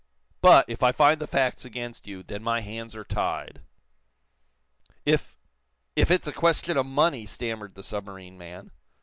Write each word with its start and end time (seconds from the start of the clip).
"But, 0.41 0.65
if 0.67 0.81
I 0.81 0.91
find 0.91 1.21
the 1.21 1.27
facts 1.27 1.63
against 1.63 2.07
you, 2.07 2.23
then 2.23 2.41
my 2.41 2.61
hands 2.61 2.95
are 2.95 3.03
tied." 3.03 3.61
"If 5.05 5.37
if 5.95 6.09
it's 6.09 6.25
a 6.27 6.31
question 6.33 6.75
of 6.75 6.87
money" 6.87 7.27
stammered 7.27 7.75
the 7.75 7.83
submarine 7.83 8.35
man. 8.39 8.71